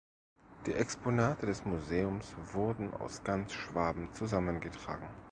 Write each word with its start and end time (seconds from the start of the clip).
Die 0.65 0.73
Exponate 0.73 1.45
des 1.45 1.63
Museums 1.63 2.35
wurden 2.53 2.91
aus 2.95 3.23
ganz 3.23 3.53
Schwaben 3.53 4.11
zusammengetragen. 4.15 5.07